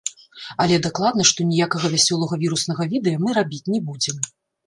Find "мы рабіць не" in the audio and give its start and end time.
3.27-3.85